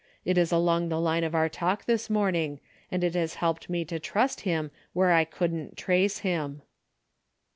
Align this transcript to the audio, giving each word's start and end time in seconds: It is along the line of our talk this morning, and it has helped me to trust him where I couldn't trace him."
It 0.25 0.35
is 0.35 0.51
along 0.51 0.89
the 0.89 0.99
line 0.99 1.23
of 1.23 1.35
our 1.35 1.47
talk 1.47 1.85
this 1.85 2.09
morning, 2.09 2.59
and 2.91 3.03
it 3.03 3.13
has 3.13 3.35
helped 3.35 3.69
me 3.69 3.85
to 3.85 3.99
trust 3.99 4.41
him 4.41 4.71
where 4.93 5.11
I 5.11 5.25
couldn't 5.25 5.77
trace 5.77 6.17
him." 6.25 6.63